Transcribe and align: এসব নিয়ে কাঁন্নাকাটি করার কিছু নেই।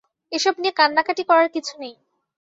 এসব 0.31 0.53
নিয়ে 0.59 0.77
কাঁন্নাকাটি 0.79 1.23
করার 1.29 1.49
কিছু 1.55 1.73
নেই। 1.81 1.93